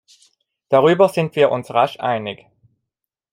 [0.69, 2.47] Darüber sind wir uns rasch einig.